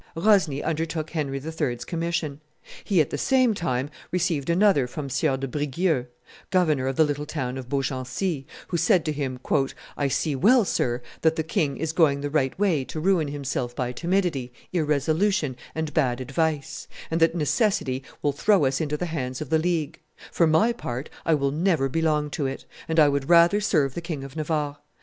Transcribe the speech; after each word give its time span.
Rosny 0.15 0.63
undertook 0.63 1.11
Henry 1.11 1.37
III.'s 1.39 1.85
commission. 1.85 2.39
He 2.83 3.01
at 3.01 3.11
the 3.11 3.19
same 3.19 3.53
time 3.53 3.91
received 4.09 4.49
another 4.49 4.87
from 4.87 5.11
Sieur 5.11 5.37
de 5.37 5.47
Brigueux, 5.47 6.07
governor 6.49 6.87
of 6.87 6.95
the 6.95 7.03
little 7.03 7.27
town 7.27 7.55
of 7.55 7.69
Beaugency, 7.69 8.47
who 8.69 8.77
said 8.77 9.05
to 9.05 9.11
him, 9.11 9.39
"I 9.95 10.07
see 10.07 10.35
well, 10.35 10.65
sir, 10.65 11.03
that 11.21 11.35
the 11.35 11.43
king 11.43 11.77
is 11.77 11.93
going 11.93 12.21
the 12.21 12.31
right 12.31 12.57
way 12.57 12.83
to 12.85 12.99
ruin 12.99 13.27
himself 13.27 13.75
by 13.75 13.91
timidity, 13.91 14.51
irresolution, 14.73 15.55
and 15.75 15.93
bad 15.93 16.19
advice, 16.19 16.87
and 17.11 17.19
that 17.21 17.35
necessity 17.35 18.01
will 18.23 18.33
throw 18.33 18.65
us 18.65 18.81
into 18.81 18.97
the 18.97 19.05
hands 19.05 19.39
of 19.39 19.51
the 19.51 19.59
League: 19.59 19.99
for 20.31 20.47
my 20.47 20.73
part, 20.73 21.11
I 21.27 21.35
will 21.35 21.51
never 21.51 21.87
belong 21.87 22.31
to 22.31 22.47
it, 22.47 22.65
and 22.87 22.99
I 22.99 23.07
would 23.07 23.29
rather 23.29 23.61
serve 23.61 23.93
the 23.93 24.01
King 24.01 24.23
of 24.23 24.35
Navarre. 24.35 24.79